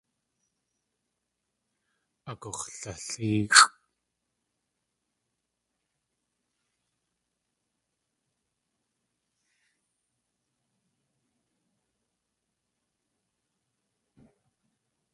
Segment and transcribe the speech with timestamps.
[2.29, 3.59] Agux̲lalʼéexʼ.